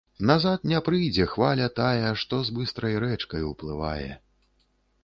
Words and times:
Назад 0.29 0.63
ня 0.71 0.79
прыйдзе 0.87 1.27
хваля 1.33 1.67
тая, 1.81 2.09
што 2.23 2.41
з 2.51 2.57
быстрай 2.59 2.99
рэчкай 3.05 3.47
уплывае 3.53 4.09